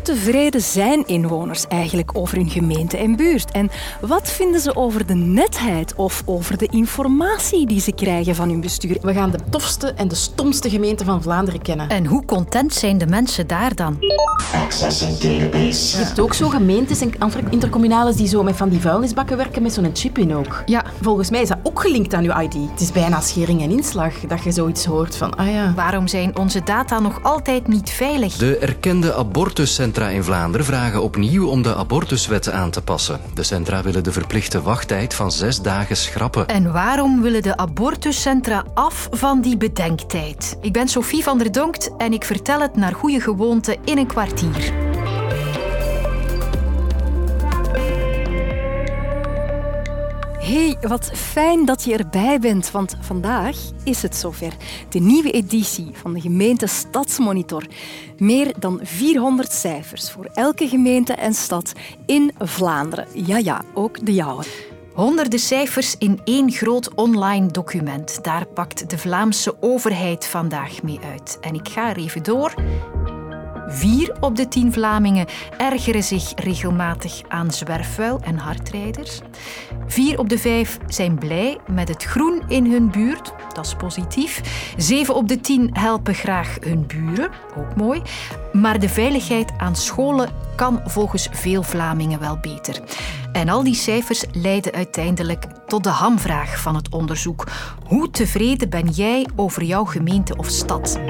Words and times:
Hoe 0.00 0.14
tevreden 0.14 0.60
zijn 0.60 1.06
inwoners 1.06 1.66
eigenlijk 1.66 2.10
over 2.12 2.36
hun 2.36 2.50
gemeente 2.50 2.96
en 2.96 3.16
buurt? 3.16 3.50
En 3.50 3.70
wat 4.00 4.30
vinden 4.30 4.60
ze 4.60 4.76
over 4.76 5.06
de 5.06 5.14
netheid 5.14 5.94
of 5.94 6.22
over 6.24 6.58
de 6.58 6.66
informatie 6.70 7.66
die 7.66 7.80
ze 7.80 7.92
krijgen 7.92 8.34
van 8.34 8.48
hun 8.48 8.60
bestuur? 8.60 8.98
We 9.02 9.12
gaan 9.12 9.30
de 9.30 9.38
tofste 9.50 9.86
en 9.86 10.08
de 10.08 10.14
stomste 10.14 10.70
gemeente 10.70 11.04
van 11.04 11.22
Vlaanderen 11.22 11.62
kennen. 11.62 11.88
En 11.88 12.06
hoe 12.06 12.24
content 12.24 12.74
zijn 12.74 12.98
de 12.98 13.06
mensen 13.06 13.46
daar 13.46 13.74
dan? 13.74 13.98
Accessing 14.54 15.18
database. 15.18 15.98
Je 15.98 16.04
hebt 16.04 16.20
ook 16.20 16.34
zo 16.34 16.48
gemeentes 16.48 17.00
en 17.00 17.12
intercommunales 17.50 18.16
die 18.16 18.28
zo 18.28 18.42
met 18.42 18.56
van 18.56 18.68
die 18.68 18.80
vuilnisbakken 18.80 19.36
werken 19.36 19.62
met 19.62 19.72
zo'n 19.72 19.90
chip 19.92 20.18
in 20.18 20.34
ook. 20.34 20.62
Ja. 20.66 20.84
Volgens 21.00 21.30
mij 21.30 21.40
is 21.40 21.48
dat 21.48 21.58
ook 21.62 21.80
gelinkt 21.80 22.14
aan 22.14 22.24
uw 22.24 22.40
ID. 22.40 22.54
Het 22.70 22.80
is 22.80 22.92
bijna 22.92 23.20
schering 23.20 23.62
en 23.62 23.70
inslag 23.70 24.14
dat 24.14 24.44
je 24.44 24.52
zoiets 24.52 24.84
hoort 24.84 25.16
van, 25.16 25.34
ah 25.36 25.52
ja. 25.52 25.72
Waarom 25.74 26.08
zijn 26.08 26.38
onze 26.38 26.62
data 26.64 27.00
nog 27.00 27.22
altijd 27.22 27.68
niet 27.68 27.90
veilig? 27.90 28.36
De 28.36 28.56
erkende 28.56 29.14
abortuscentra 29.14 29.88
in 29.98 30.24
Vlaanderen 30.24 30.66
vragen 30.66 31.02
opnieuw 31.02 31.48
om 31.48 31.62
de 31.62 31.76
abortuswet 31.76 32.50
aan 32.50 32.70
te 32.70 32.82
passen. 32.82 33.20
De 33.34 33.42
centra 33.42 33.82
willen 33.82 34.04
de 34.04 34.12
verplichte 34.12 34.62
wachttijd 34.62 35.14
van 35.14 35.32
zes 35.32 35.60
dagen 35.60 35.96
schrappen. 35.96 36.46
En 36.46 36.72
waarom 36.72 37.22
willen 37.22 37.42
de 37.42 37.56
abortuscentra 37.56 38.64
af 38.74 39.08
van 39.10 39.40
die 39.40 39.56
bedenktijd? 39.56 40.58
Ik 40.60 40.72
ben 40.72 40.88
Sophie 40.88 41.22
van 41.22 41.38
der 41.38 41.52
Donkt 41.52 41.90
en 41.96 42.12
ik 42.12 42.24
vertel 42.24 42.60
het 42.60 42.76
naar 42.76 42.94
goede 42.94 43.20
gewoonte 43.20 43.76
in 43.84 43.98
een 43.98 44.06
kwartier. 44.06 44.89
Hey, 50.50 50.76
wat 50.80 51.10
fijn 51.14 51.64
dat 51.64 51.84
je 51.84 51.96
erbij 51.96 52.38
bent, 52.38 52.70
want 52.70 52.96
vandaag 53.00 53.56
is 53.84 54.02
het 54.02 54.16
zover. 54.16 54.52
De 54.88 54.98
nieuwe 54.98 55.30
editie 55.30 55.90
van 55.92 56.12
de 56.12 56.20
gemeente 56.20 56.66
Stadsmonitor. 56.66 57.66
Meer 58.18 58.54
dan 58.58 58.80
400 58.82 59.52
cijfers 59.52 60.10
voor 60.10 60.28
elke 60.34 60.68
gemeente 60.68 61.12
en 61.12 61.34
stad 61.34 61.72
in 62.06 62.32
Vlaanderen. 62.38 63.06
Ja, 63.12 63.36
ja, 63.36 63.62
ook 63.74 64.06
de 64.06 64.14
jouwe. 64.14 64.44
Honderden 64.94 65.38
cijfers 65.38 65.96
in 65.98 66.20
één 66.24 66.50
groot 66.50 66.94
online 66.94 67.46
document. 67.46 68.24
Daar 68.24 68.46
pakt 68.46 68.90
de 68.90 68.98
Vlaamse 68.98 69.56
overheid 69.60 70.26
vandaag 70.26 70.82
mee 70.82 70.98
uit. 71.12 71.38
En 71.40 71.54
ik 71.54 71.68
ga 71.68 71.96
even 71.96 72.22
door. 72.22 72.54
Vier 73.72 74.16
op 74.20 74.36
de 74.36 74.48
tien 74.48 74.72
Vlamingen 74.72 75.26
ergeren 75.58 76.02
zich 76.02 76.32
regelmatig 76.34 77.22
aan 77.28 77.50
zwerfvuil 77.50 78.20
en 78.20 78.36
hardrijders. 78.36 79.20
Vier 79.86 80.18
op 80.18 80.28
de 80.28 80.38
vijf 80.38 80.78
zijn 80.86 81.18
blij 81.18 81.58
met 81.66 81.88
het 81.88 82.04
groen 82.04 82.42
in 82.48 82.70
hun 82.72 82.90
buurt. 82.90 83.32
Dat 83.54 83.66
is 83.66 83.74
positief. 83.74 84.40
Zeven 84.76 85.14
op 85.14 85.28
de 85.28 85.40
tien 85.40 85.70
helpen 85.72 86.14
graag 86.14 86.56
hun 86.60 86.86
buren. 86.86 87.30
Ook 87.56 87.76
mooi. 87.76 88.02
Maar 88.52 88.78
de 88.78 88.88
veiligheid 88.88 89.52
aan 89.58 89.76
scholen 89.76 90.30
kan 90.56 90.80
volgens 90.84 91.28
veel 91.30 91.62
Vlamingen 91.62 92.20
wel 92.20 92.38
beter. 92.40 92.80
En 93.32 93.48
al 93.48 93.62
die 93.62 93.74
cijfers 93.74 94.24
leiden 94.32 94.72
uiteindelijk 94.72 95.44
tot 95.66 95.84
de 95.84 95.90
hamvraag 95.90 96.60
van 96.60 96.74
het 96.74 96.88
onderzoek. 96.88 97.46
Hoe 97.86 98.10
tevreden 98.10 98.70
ben 98.70 98.88
jij 98.88 99.26
over 99.36 99.62
jouw 99.62 99.84
gemeente 99.84 100.36
of 100.36 100.48
stad? 100.48 101.00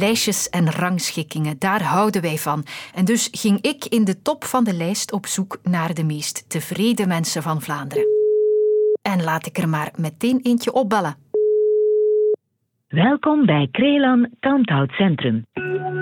Lijstjes 0.00 0.48
en 0.48 0.70
rangschikkingen, 0.70 1.58
daar 1.58 1.82
houden 1.82 2.22
wij 2.22 2.38
van. 2.38 2.64
En 2.94 3.04
dus 3.04 3.28
ging 3.32 3.60
ik 3.60 3.84
in 3.84 4.04
de 4.04 4.22
top 4.22 4.44
van 4.44 4.64
de 4.64 4.74
lijst 4.74 5.12
op 5.12 5.26
zoek 5.26 5.58
naar 5.62 5.94
de 5.94 6.04
meest 6.04 6.50
tevreden 6.50 7.08
mensen 7.08 7.42
van 7.42 7.62
Vlaanderen. 7.62 8.06
En 9.02 9.22
laat 9.22 9.46
ik 9.46 9.58
er 9.58 9.68
maar 9.68 9.92
meteen 9.96 10.40
eentje 10.42 10.72
opbellen. 10.72 11.16
Welkom 12.88 13.46
bij 13.46 13.68
Krelan 13.72 14.28
Kalmthout 14.40 14.90
Centrum. 14.90 15.46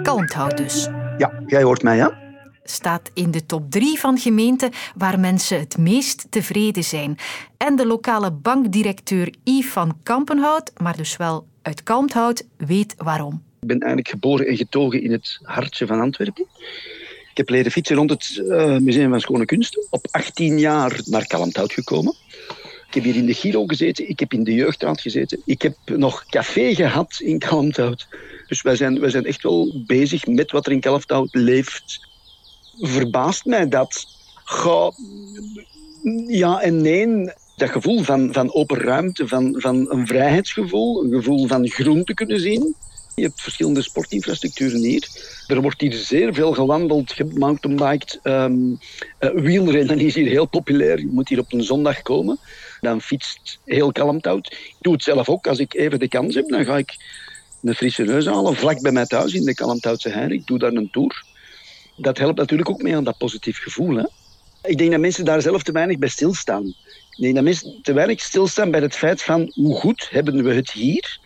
Kalmthout 0.02 0.56
dus. 0.56 0.88
Ja, 1.16 1.42
jij 1.46 1.62
hoort 1.62 1.82
mij, 1.82 1.96
ja? 1.96 2.18
Staat 2.62 3.10
in 3.14 3.30
de 3.30 3.46
top 3.46 3.70
3 3.70 3.98
van 3.98 4.18
gemeenten 4.18 4.70
waar 4.96 5.20
mensen 5.20 5.58
het 5.58 5.78
meest 5.78 6.30
tevreden 6.30 6.84
zijn. 6.84 7.16
En 7.56 7.76
de 7.76 7.86
lokale 7.86 8.32
bankdirecteur 8.32 9.34
Yves 9.44 9.72
van 9.72 9.98
Kampenhout, 10.02 10.72
maar 10.82 10.96
dus 10.96 11.16
wel 11.16 11.46
uit 11.62 11.82
Kalmthout, 11.82 12.48
weet 12.56 12.94
waarom. 12.96 13.46
Ik 13.60 13.68
ben 13.68 13.78
eigenlijk 13.78 14.08
geboren 14.08 14.46
en 14.46 14.56
getogen 14.56 15.02
in 15.02 15.12
het 15.12 15.38
hartje 15.42 15.86
van 15.86 16.00
Antwerpen. 16.00 16.46
Ik 17.30 17.46
heb 17.46 17.48
leren 17.48 17.72
fietsen 17.72 17.96
rond 17.96 18.10
het 18.10 18.42
uh, 18.44 18.78
Museum 18.78 19.10
van 19.10 19.20
Schone 19.20 19.44
Kunsten. 19.44 19.86
Op 19.90 20.06
18 20.10 20.58
jaar 20.58 21.00
naar 21.04 21.26
Kalmthout 21.26 21.72
gekomen. 21.72 22.14
Ik 22.88 22.94
heb 22.94 23.02
hier 23.02 23.16
in 23.16 23.26
de 23.26 23.34
Giro 23.34 23.66
gezeten, 23.66 24.08
ik 24.08 24.20
heb 24.20 24.32
in 24.32 24.44
de 24.44 24.54
jeugdraad 24.54 25.00
gezeten. 25.00 25.42
Ik 25.44 25.62
heb 25.62 25.76
nog 25.84 26.24
café 26.26 26.74
gehad 26.74 27.20
in 27.20 27.38
Kalmthout. 27.38 28.06
Dus 28.46 28.62
wij 28.62 28.76
zijn, 28.76 29.00
wij 29.00 29.10
zijn 29.10 29.24
echt 29.24 29.42
wel 29.42 29.82
bezig 29.86 30.26
met 30.26 30.50
wat 30.50 30.66
er 30.66 30.72
in 30.72 30.80
Kalmthout 30.80 31.34
leeft. 31.34 32.06
Verbaast 32.80 33.44
mij 33.44 33.68
dat. 33.68 34.06
Ga, 34.44 34.92
ja 36.26 36.60
en 36.60 36.80
nee. 36.82 37.32
Dat 37.56 37.70
gevoel 37.70 38.02
van, 38.02 38.32
van 38.32 38.54
open 38.54 38.78
ruimte, 38.78 39.28
van, 39.28 39.54
van 39.58 39.90
een 39.90 40.06
vrijheidsgevoel, 40.06 41.04
een 41.04 41.12
gevoel 41.12 41.46
van 41.46 41.68
groen 41.68 42.04
te 42.04 42.14
kunnen 42.14 42.40
zien. 42.40 42.74
Je 43.18 43.24
hebt 43.24 43.40
verschillende 43.40 43.82
sportinfrastructuren 43.82 44.80
hier. 44.80 45.08
Er 45.46 45.60
wordt 45.60 45.80
hier 45.80 45.92
zeer 45.92 46.34
veel 46.34 46.52
gewandeld, 46.52 47.12
gemountainbiked. 47.12 48.20
Um, 48.22 48.78
uh, 49.20 49.30
wielrennen 49.30 49.98
is 49.98 50.14
hier 50.14 50.28
heel 50.28 50.46
populair. 50.46 50.98
Je 50.98 51.06
moet 51.06 51.28
hier 51.28 51.38
op 51.38 51.52
een 51.52 51.62
zondag 51.62 52.02
komen. 52.02 52.38
Dan 52.80 53.00
fietst 53.00 53.58
heel 53.64 53.92
Kalmthout. 53.92 54.52
Ik 54.52 54.76
doe 54.80 54.92
het 54.92 55.02
zelf 55.02 55.28
ook. 55.28 55.46
Als 55.46 55.58
ik 55.58 55.74
even 55.74 55.98
de 55.98 56.08
kans 56.08 56.34
heb, 56.34 56.48
dan 56.48 56.64
ga 56.64 56.76
ik 56.76 56.96
een 57.62 57.74
frisse 57.74 58.02
neus 58.02 58.26
halen. 58.26 58.56
Vlak 58.56 58.80
bij 58.80 58.92
mij 58.92 59.06
thuis 59.06 59.34
in 59.34 59.44
de 59.44 59.54
Kalmthoutse 59.54 60.08
Heide. 60.08 60.34
Ik 60.34 60.46
doe 60.46 60.58
daar 60.58 60.72
een 60.72 60.90
tour. 60.90 61.24
Dat 61.96 62.18
helpt 62.18 62.38
natuurlijk 62.38 62.68
ook 62.68 62.82
mee 62.82 62.96
aan 62.96 63.04
dat 63.04 63.18
positief 63.18 63.58
gevoel. 63.58 63.96
Hè? 63.96 64.04
Ik 64.62 64.78
denk 64.78 64.90
dat 64.90 65.00
mensen 65.00 65.24
daar 65.24 65.42
zelf 65.42 65.62
te 65.62 65.72
weinig 65.72 65.98
bij 65.98 66.08
stilstaan. 66.08 66.66
Ik 67.10 67.24
denk 67.24 67.34
dat 67.34 67.44
mensen 67.44 67.78
te 67.82 67.92
weinig 67.92 68.20
stilstaan 68.20 68.70
bij 68.70 68.80
het 68.80 68.96
feit 68.96 69.22
van 69.22 69.52
hoe 69.54 69.74
goed 69.74 70.08
hebben 70.10 70.44
we 70.44 70.54
het 70.54 70.70
hier. 70.70 71.18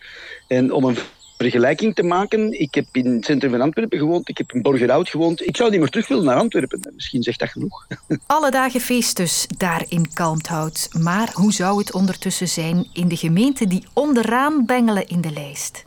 En 0.47 0.71
om 0.71 0.83
een 0.83 0.97
vergelijking 1.43 1.95
te 1.95 2.03
maken. 2.03 2.59
Ik 2.59 2.75
heb 2.75 2.85
in 2.91 3.05
het 3.05 3.25
centrum 3.25 3.51
van 3.51 3.61
Antwerpen 3.61 3.97
gewoond, 3.97 4.29
ik 4.29 4.37
heb 4.37 4.51
in 4.51 4.61
Borgerhout 4.61 5.09
gewoond. 5.09 5.47
Ik 5.47 5.57
zou 5.57 5.69
niet 5.69 5.79
meer 5.79 5.89
terug 5.89 6.07
willen 6.07 6.23
naar 6.23 6.37
Antwerpen. 6.37 6.91
Misschien 6.95 7.23
zegt 7.23 7.39
dat 7.39 7.49
genoeg. 7.49 7.87
Alle 8.25 8.51
dagen 8.51 8.79
feest 8.79 9.17
dus, 9.17 9.47
daar 9.57 9.85
in 9.87 10.13
Kalmthout. 10.13 10.89
Maar 10.99 11.31
hoe 11.33 11.53
zou 11.53 11.77
het 11.77 11.93
ondertussen 11.93 12.47
zijn 12.47 12.87
in 12.93 13.07
de 13.07 13.15
gemeenten 13.15 13.69
die 13.69 13.83
onderaan 13.93 14.65
bengelen 14.65 15.07
in 15.07 15.21
de 15.21 15.31
lijst? 15.31 15.85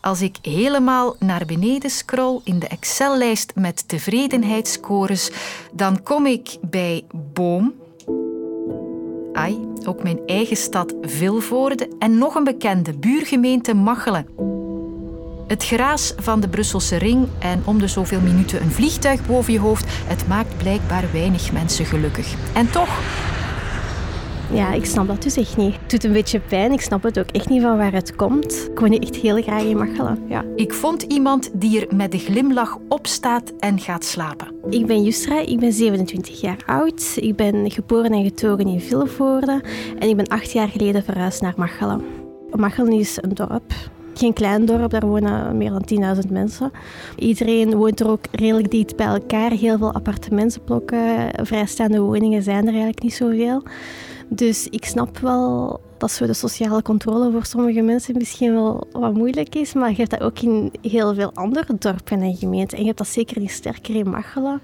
Als 0.00 0.20
ik 0.20 0.36
helemaal 0.42 1.16
naar 1.18 1.46
beneden 1.46 1.90
scroll 1.90 2.40
in 2.44 2.58
de 2.58 2.68
Excel-lijst 2.68 3.52
met 3.54 3.88
tevredenheidsscores, 3.88 5.30
dan 5.72 6.02
kom 6.02 6.26
ik 6.26 6.56
bij 6.60 7.04
Boom, 7.32 7.74
Ook 9.84 10.02
mijn 10.02 10.18
eigen 10.26 10.56
stad 10.56 10.94
Vilvoorde 11.02 11.88
en 11.98 12.18
nog 12.18 12.34
een 12.34 12.44
bekende 12.44 12.98
buurgemeente 12.98 13.74
Machelen. 13.74 14.26
Het 15.46 15.64
geraas 15.64 16.14
van 16.16 16.40
de 16.40 16.48
Brusselse 16.48 16.96
ring 16.96 17.28
en 17.38 17.62
om 17.64 17.78
de 17.78 17.88
zoveel 17.88 18.20
minuten 18.20 18.62
een 18.62 18.70
vliegtuig 18.70 19.26
boven 19.26 19.52
je 19.52 19.58
hoofd, 19.58 19.84
het 19.88 20.28
maakt 20.28 20.56
blijkbaar 20.56 21.04
weinig 21.12 21.52
mensen 21.52 21.84
gelukkig. 21.84 22.34
En 22.54 22.70
toch, 22.70 23.00
ja, 24.52 24.72
ik 24.72 24.84
snap 24.84 25.06
dat 25.06 25.22
dus 25.22 25.36
echt 25.36 25.56
niet. 25.56 25.74
Het 25.80 25.90
doet 25.90 26.04
een 26.04 26.12
beetje 26.12 26.40
pijn. 26.40 26.72
Ik 26.72 26.80
snap 26.80 27.02
het 27.02 27.18
ook 27.18 27.30
echt 27.30 27.48
niet 27.48 27.62
van 27.62 27.76
waar 27.76 27.92
het 27.92 28.16
komt. 28.16 28.68
Ik 28.72 28.78
woon 28.78 28.98
echt 28.98 29.16
heel 29.16 29.42
graag 29.42 29.62
in 29.62 29.76
Machelen. 29.76 30.22
Ja. 30.28 30.44
Ik 30.56 30.72
vond 30.72 31.02
iemand 31.02 31.50
die 31.52 31.86
er 31.86 31.96
met 31.96 32.12
een 32.12 32.18
glimlach 32.18 32.78
opstaat 32.88 33.52
en 33.58 33.78
gaat 33.78 34.04
slapen. 34.04 34.54
Ik 34.70 34.86
ben 34.86 35.02
Jusra, 35.02 35.40
ik 35.40 35.60
ben 35.60 35.72
27 35.72 36.40
jaar 36.40 36.62
oud. 36.66 37.12
Ik 37.16 37.36
ben 37.36 37.70
geboren 37.70 38.12
en 38.12 38.24
getogen 38.24 38.66
in 38.66 38.80
Vilvoorde. 38.80 39.62
En 39.98 40.08
ik 40.08 40.16
ben 40.16 40.26
acht 40.26 40.52
jaar 40.52 40.68
geleden 40.68 41.04
verhuisd 41.04 41.40
naar 41.42 41.54
Machelen. 41.56 42.02
Machelen 42.50 42.92
is 42.92 43.18
een 43.20 43.34
dorp. 43.34 43.72
Geen 44.14 44.32
klein 44.32 44.64
dorp, 44.64 44.90
daar 44.90 45.06
wonen 45.06 45.56
meer 45.56 45.70
dan 45.70 46.16
10.000 46.24 46.32
mensen. 46.32 46.70
Iedereen 47.16 47.74
woont 47.74 48.00
er 48.00 48.10
ook 48.10 48.24
redelijk 48.32 48.70
dicht 48.70 48.96
bij 48.96 49.06
elkaar. 49.06 49.50
Heel 49.50 49.78
veel 49.78 49.92
appartementsblokken, 49.92 51.30
vrijstaande 51.42 52.00
woningen 52.00 52.42
zijn 52.42 52.60
er 52.60 52.68
eigenlijk 52.68 53.02
niet 53.02 53.14
zoveel. 53.14 53.62
Dus 54.28 54.66
ik 54.68 54.84
snap 54.84 55.18
wel 55.18 55.80
dat 55.98 56.20
de 56.26 56.34
sociale 56.34 56.82
controle 56.82 57.30
voor 57.30 57.44
sommige 57.44 57.80
mensen 57.80 58.16
misschien 58.16 58.52
wel 58.52 58.86
wat 58.92 59.14
moeilijk 59.14 59.54
is, 59.54 59.72
maar 59.72 59.90
je 59.90 59.96
hebt 59.96 60.10
dat 60.10 60.20
ook 60.20 60.38
in 60.38 60.72
heel 60.82 61.14
veel 61.14 61.30
andere 61.34 61.74
dorpen 61.78 62.22
en 62.22 62.36
gemeenten. 62.36 62.76
En 62.76 62.82
je 62.82 62.86
hebt 62.86 62.98
dat 62.98 63.08
zeker 63.08 63.40
niet 63.40 63.50
sterker 63.50 63.94
in 63.94 64.10
Machelen. 64.10 64.60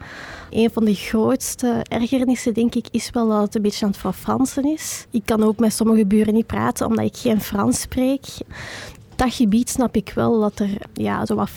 Een 0.51 0.71
van 0.71 0.85
de 0.85 0.95
grootste 0.95 1.85
ergernissen, 1.89 2.55
denk 2.55 2.75
ik, 2.75 2.87
is 2.91 3.11
wel 3.11 3.29
dat 3.29 3.43
het 3.43 3.55
een 3.55 3.63
beetje 3.63 3.85
aan 3.85 3.91
het 3.91 4.01
verfransen 4.01 4.65
is. 4.65 5.07
Ik 5.11 5.23
kan 5.25 5.43
ook 5.43 5.59
met 5.59 5.73
sommige 5.73 6.07
buren 6.07 6.35
niet 6.35 6.47
praten, 6.47 6.87
omdat 6.87 7.05
ik 7.05 7.17
geen 7.17 7.41
Frans 7.41 7.81
spreek 7.81 8.25
dat 9.17 9.35
gebied 9.35 9.69
snap 9.69 9.97
ik 9.97 10.13
wel 10.15 10.41
dat 10.41 10.59
er 10.59 10.77
ja, 10.93 11.27
zo 11.27 11.35
wat 11.35 11.51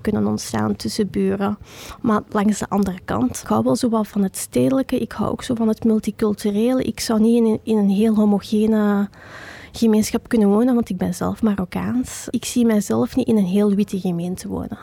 kunnen 0.00 0.26
ontstaan 0.26 0.76
tussen 0.76 1.10
buren. 1.10 1.58
Maar 2.02 2.22
langs 2.28 2.58
de 2.58 2.68
andere 2.68 2.98
kant, 3.04 3.40
ik 3.40 3.46
hou 3.46 3.64
wel 3.64 3.76
zo 3.76 3.88
van 4.08 4.22
het 4.22 4.36
stedelijke. 4.36 4.98
Ik 4.98 5.12
hou 5.12 5.30
ook 5.30 5.42
zo 5.42 5.54
van 5.54 5.68
het 5.68 5.84
multiculturele. 5.84 6.82
Ik 6.82 7.00
zou 7.00 7.20
niet 7.20 7.36
in 7.36 7.60
in 7.62 7.76
een 7.76 7.90
heel 7.90 8.14
homogene 8.14 9.08
gemeenschap 9.72 10.28
kunnen 10.28 10.48
wonen, 10.48 10.74
want 10.74 10.88
ik 10.88 10.96
ben 10.96 11.14
zelf 11.14 11.42
Marokkaans. 11.42 12.26
Ik 12.30 12.44
zie 12.44 12.66
mijzelf 12.66 13.16
niet 13.16 13.26
in 13.26 13.36
een 13.36 13.44
heel 13.44 13.74
witte 13.74 14.00
gemeente 14.00 14.48
wonen. 14.48 14.78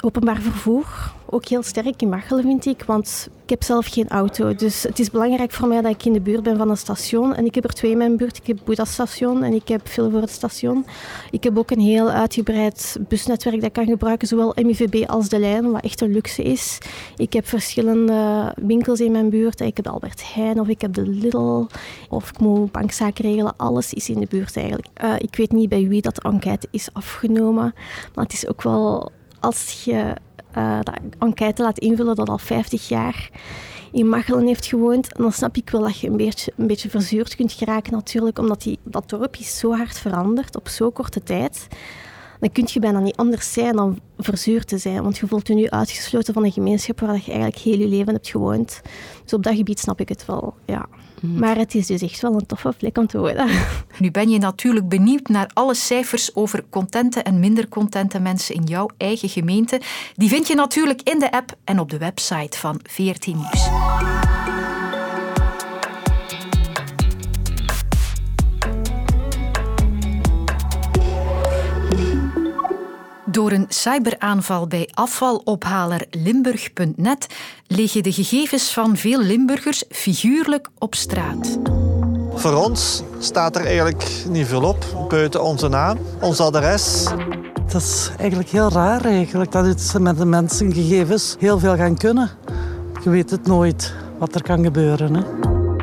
Openbaar 0.00 0.40
vervoer, 0.40 1.12
ook 1.30 1.44
heel 1.44 1.62
sterk 1.62 2.02
in 2.02 2.08
Machelen 2.08 2.42
vind 2.42 2.66
ik, 2.66 2.82
want 2.82 3.28
ik 3.42 3.50
heb 3.50 3.62
zelf 3.62 3.86
geen 3.86 4.08
auto. 4.08 4.54
Dus 4.54 4.82
het 4.82 4.98
is 4.98 5.10
belangrijk 5.10 5.52
voor 5.52 5.68
mij 5.68 5.80
dat 5.80 5.92
ik 5.92 6.04
in 6.04 6.12
de 6.12 6.20
buurt 6.20 6.42
ben 6.42 6.56
van 6.56 6.70
een 6.70 6.76
station. 6.76 7.34
En 7.34 7.44
ik 7.44 7.54
heb 7.54 7.64
er 7.64 7.72
twee 7.72 7.90
in 7.90 7.96
mijn 7.96 8.16
buurt. 8.16 8.36
Ik 8.36 8.46
heb 8.46 8.58
Boeddha 8.64 8.84
station 8.84 9.42
en 9.42 9.52
ik 9.52 9.68
heb 9.68 9.88
Vilvoorde 9.88 10.28
station. 10.28 10.86
Ik 11.30 11.44
heb 11.44 11.58
ook 11.58 11.70
een 11.70 11.80
heel 11.80 12.10
uitgebreid 12.10 12.98
busnetwerk 13.08 13.56
dat 13.56 13.64
ik 13.64 13.72
kan 13.72 13.86
gebruiken, 13.86 14.28
zowel 14.28 14.54
MIVB 14.62 15.08
als 15.08 15.28
de 15.28 15.38
lijn, 15.38 15.70
wat 15.70 15.82
echt 15.82 16.00
een 16.00 16.12
luxe 16.12 16.42
is. 16.42 16.78
Ik 17.16 17.32
heb 17.32 17.46
verschillende 17.46 18.52
winkels 18.56 19.00
in 19.00 19.12
mijn 19.12 19.30
buurt. 19.30 19.60
Ik 19.60 19.76
heb 19.76 19.86
Albert 19.86 20.34
Heijn 20.34 20.60
of 20.60 20.68
ik 20.68 20.80
heb 20.80 20.94
de 20.94 21.08
Lidl 21.08 21.66
of 22.08 22.30
ik 22.30 22.38
moet 22.38 22.72
bankzaken 22.72 23.24
regelen. 23.24 23.56
Alles 23.56 23.94
is 23.94 24.08
in 24.08 24.20
de 24.20 24.26
buurt 24.28 24.56
eigenlijk. 24.56 24.88
Uh, 25.04 25.14
ik 25.18 25.36
weet 25.36 25.52
niet 25.52 25.68
bij 25.68 25.88
wie 25.88 26.02
dat 26.02 26.22
enquête 26.22 26.68
is 26.70 26.88
afgenomen, 26.92 27.74
maar 28.14 28.24
het 28.24 28.32
is 28.32 28.48
ook 28.48 28.62
wel 28.62 29.12
als 29.48 29.84
je 29.84 30.14
uh, 30.56 30.78
enquête 31.18 31.62
laat 31.62 31.78
invullen 31.78 32.16
dat 32.16 32.28
al 32.28 32.38
50 32.38 32.88
jaar 32.88 33.30
in 33.92 34.08
Machelen 34.08 34.46
heeft 34.46 34.66
gewoond, 34.66 35.08
dan 35.16 35.32
snap 35.32 35.56
ik 35.56 35.70
wel 35.70 35.82
dat 35.82 35.98
je 35.98 36.08
een 36.08 36.16
beetje, 36.16 36.52
een 36.56 36.66
beetje 36.66 36.90
verzuurd 36.90 37.36
kunt 37.36 37.52
geraken 37.52 37.92
natuurlijk, 37.92 38.38
omdat 38.38 38.62
die, 38.62 38.78
dat 38.82 39.08
dorp 39.08 39.36
is 39.36 39.58
zo 39.58 39.76
hard 39.76 39.98
veranderd 39.98 40.56
op 40.56 40.68
zo'n 40.68 40.92
korte 40.92 41.22
tijd. 41.22 41.68
Dan 42.40 42.52
kun 42.52 42.68
je 42.72 42.80
bijna 42.80 43.00
niet 43.00 43.16
anders 43.16 43.52
zijn 43.52 43.76
dan 43.76 44.00
verzuurd 44.18 44.68
te 44.68 44.78
zijn, 44.78 45.02
want 45.02 45.18
je 45.18 45.26
voelt 45.26 45.48
je 45.48 45.54
nu 45.54 45.68
uitgesloten 45.68 46.34
van 46.34 46.44
een 46.44 46.52
gemeenschap 46.52 47.00
waar 47.00 47.14
je 47.14 47.30
eigenlijk 47.30 47.58
heel 47.58 47.78
je 47.78 47.88
leven 47.88 48.12
hebt 48.12 48.28
gewoond. 48.28 48.80
Dus 49.22 49.32
op 49.32 49.42
dat 49.42 49.54
gebied 49.54 49.78
snap 49.80 50.00
ik 50.00 50.08
het 50.08 50.26
wel, 50.26 50.54
ja. 50.66 50.88
Mhm. 51.20 51.38
Maar 51.38 51.56
het 51.56 51.74
is 51.74 51.86
dus 51.86 52.02
echt 52.02 52.20
wel 52.20 52.34
een 52.34 52.46
toffe 52.46 52.74
plek 52.78 52.98
om 52.98 53.06
te 53.06 53.18
wonen. 53.18 53.48
Nu 53.98 54.10
ben 54.10 54.30
je 54.30 54.38
natuurlijk 54.38 54.88
benieuwd 54.88 55.28
naar 55.28 55.50
alle 55.54 55.74
cijfers 55.74 56.34
over 56.34 56.64
contente 56.70 57.22
en 57.22 57.40
minder 57.40 57.68
contente 57.68 58.20
mensen 58.20 58.54
in 58.54 58.64
jouw 58.64 58.88
eigen 58.96 59.28
gemeente. 59.28 59.80
Die 60.14 60.28
vind 60.28 60.46
je 60.46 60.54
natuurlijk 60.54 61.02
in 61.02 61.18
de 61.18 61.30
app 61.30 61.56
en 61.64 61.78
op 61.80 61.90
de 61.90 61.98
website 61.98 62.58
van 62.58 62.80
14 62.82 63.36
Nieuws. 63.36 63.68
Door 73.38 73.52
een 73.52 73.66
cyberaanval 73.68 74.66
bij 74.66 74.88
afvalophaler 74.94 76.06
Limburg.net 76.10 77.26
liggen 77.66 78.02
de 78.02 78.12
gegevens 78.12 78.72
van 78.72 78.96
veel 78.96 79.20
Limburgers 79.20 79.84
figuurlijk 79.90 80.68
op 80.78 80.94
straat. 80.94 81.58
Voor 82.34 82.52
ons 82.52 83.02
staat 83.18 83.56
er 83.56 83.66
eigenlijk 83.66 84.04
niet 84.28 84.46
veel 84.46 84.62
op, 84.62 85.06
buiten 85.08 85.42
onze 85.42 85.68
naam, 85.68 85.98
ons 86.20 86.40
adres. 86.40 87.06
Het 87.64 87.74
is 87.74 88.10
eigenlijk 88.18 88.48
heel 88.48 88.70
raar 88.70 89.04
eigenlijk, 89.04 89.52
dat 89.52 89.64
het 89.64 89.94
met 89.98 90.18
de 90.18 90.24
mensengegevens 90.24 91.36
heel 91.38 91.58
veel 91.58 91.76
gaan 91.76 91.96
kunnen. 91.96 92.30
Je 93.02 93.10
weet 93.10 93.30
het 93.30 93.46
nooit 93.46 93.92
wat 94.18 94.34
er 94.34 94.42
kan 94.42 94.64
gebeuren. 94.64 95.14
Hè? 95.14 95.22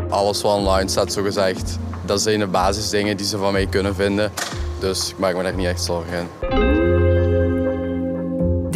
Alles 0.10 0.42
wat 0.42 0.54
online 0.54 0.90
staat, 0.90 1.14
zo 1.14 1.24
gezegd, 1.24 1.78
dat 2.06 2.22
zijn 2.22 2.40
de 2.40 2.48
basisdingen 2.48 3.18
die 3.18 3.26
ze 3.26 3.38
van 3.38 3.52
mij 3.52 3.68
kunnen 3.68 3.96
vinden. 3.96 4.32
Dus 4.80 5.10
ik 5.10 5.18
maak 5.18 5.36
me 5.36 5.44
daar 5.44 5.56
niet 5.56 5.68
echt 5.68 5.84
zorgen 5.84 6.18
in. 6.18 6.85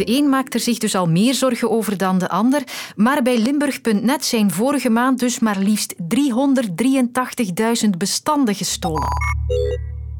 De 0.00 0.16
een 0.18 0.28
maakt 0.28 0.54
er 0.54 0.60
zich 0.60 0.78
dus 0.78 0.94
al 0.94 1.06
meer 1.06 1.34
zorgen 1.34 1.70
over 1.70 1.96
dan 1.96 2.18
de 2.18 2.28
ander. 2.28 2.62
Maar 2.96 3.22
bij 3.22 3.38
Limburg.net 3.38 4.24
zijn 4.24 4.50
vorige 4.50 4.90
maand 4.90 5.18
dus 5.18 5.38
maar 5.38 5.58
liefst 5.58 5.94
383.000 5.94 7.90
bestanden 7.98 8.54
gestolen. 8.54 9.08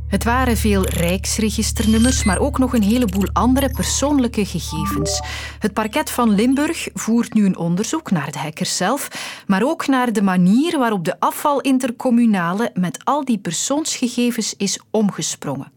Het 0.09 0.25
waren 0.25 0.57
veel 0.57 0.85
rijksregisternummers, 0.87 2.25
maar 2.25 2.39
ook 2.39 2.59
nog 2.59 2.75
een 2.75 2.83
heleboel 2.83 3.29
andere 3.33 3.71
persoonlijke 3.71 4.45
gegevens. 4.47 5.23
Het 5.59 5.73
parket 5.73 6.11
van 6.11 6.35
Limburg 6.35 6.89
voert 6.95 7.35
nu 7.35 7.45
een 7.45 7.57
onderzoek 7.57 8.11
naar 8.11 8.33
de 8.33 8.39
hackers 8.39 8.77
zelf, 8.77 9.09
maar 9.47 9.63
ook 9.63 9.87
naar 9.87 10.13
de 10.13 10.23
manier 10.23 10.79
waarop 10.79 11.05
de 11.05 11.21
afvalintercommunale 11.21 12.71
met 12.75 13.05
al 13.05 13.25
die 13.25 13.39
persoonsgegevens 13.39 14.55
is 14.57 14.81
omgesprongen. 14.91 15.73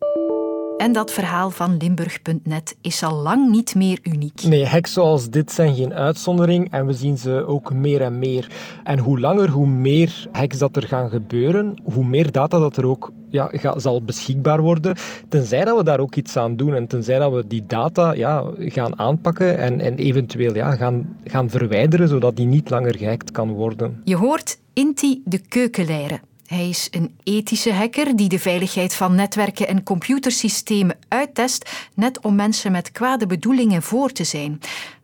En 0.77 0.93
dat 0.93 1.11
verhaal 1.11 1.49
van 1.49 1.77
Limburg.net 1.77 2.75
is 2.81 3.03
al 3.03 3.15
lang 3.15 3.49
niet 3.49 3.75
meer 3.75 3.99
uniek. 4.03 4.43
Nee, 4.43 4.65
hacks 4.65 4.93
zoals 4.93 5.29
dit 5.29 5.51
zijn 5.51 5.75
geen 5.75 5.93
uitzondering 5.93 6.71
en 6.71 6.85
we 6.85 6.93
zien 6.93 7.17
ze 7.17 7.45
ook 7.47 7.73
meer 7.73 8.01
en 8.01 8.19
meer. 8.19 8.51
En 8.83 8.99
hoe 8.99 9.19
langer, 9.19 9.49
hoe 9.49 9.67
meer 9.67 10.27
hacks 10.31 10.57
dat 10.57 10.75
er 10.75 10.87
gaan 10.87 11.09
gebeuren, 11.09 11.81
hoe 11.83 12.05
meer 12.05 12.31
data 12.31 12.59
dat 12.59 12.77
er 12.77 12.85
ook 12.85 13.11
ja, 13.29 13.79
zal 13.79 14.03
beschikbaar 14.03 14.61
worden, 14.61 14.95
tenzij 15.29 15.65
dat 15.65 15.77
we 15.77 15.83
daar 15.83 15.99
ook 15.99 16.15
iets 16.15 16.37
aan 16.37 16.55
doen 16.55 16.75
en 16.75 16.87
tenzij 16.87 17.19
dat 17.19 17.33
we 17.33 17.47
die 17.47 17.65
data 17.67 18.13
ja, 18.13 18.43
gaan 18.57 18.99
aanpakken 18.99 19.57
en, 19.57 19.79
en 19.79 19.95
eventueel 19.95 20.55
ja, 20.55 20.75
gaan, 20.75 21.17
gaan 21.23 21.49
verwijderen, 21.49 22.07
zodat 22.07 22.35
die 22.35 22.45
niet 22.45 22.69
langer 22.69 22.97
gehackt 22.97 23.31
kan 23.31 23.51
worden. 23.51 24.01
Je 24.03 24.15
hoort 24.15 24.59
Inti 24.73 25.21
de 25.25 25.39
keukenleiren. 25.47 26.21
Hij 26.53 26.69
is 26.69 26.88
een 26.91 27.15
ethische 27.23 27.73
hacker 27.73 28.15
die 28.15 28.29
de 28.29 28.39
veiligheid 28.39 28.94
van 28.94 29.15
netwerken 29.15 29.67
en 29.67 29.83
computersystemen 29.83 30.97
uittest, 31.07 31.89
net 31.94 32.21
om 32.21 32.35
mensen 32.35 32.71
met 32.71 32.91
kwade 32.91 33.27
bedoelingen 33.27 33.81
voor 33.81 34.11
te 34.11 34.23
zijn. 34.23 34.59